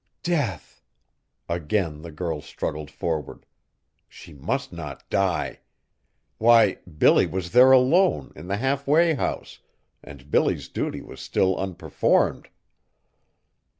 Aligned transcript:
"Death!" 0.23 0.81
Again 1.47 2.01
the 2.01 2.09
girl 2.11 2.41
struggled 2.41 2.89
forward. 2.89 3.45
She 4.09 4.33
must 4.33 4.73
not 4.73 5.07
die! 5.11 5.59
Why, 6.39 6.79
Billy 6.97 7.27
was 7.27 7.51
there 7.51 7.71
alone, 7.71 8.33
in 8.35 8.47
the 8.47 8.57
halfway 8.57 9.13
house 9.13 9.59
and 10.03 10.31
Billy's 10.31 10.69
duty 10.69 11.01
was 11.03 11.21
still 11.21 11.55
unperformed. 11.55 12.47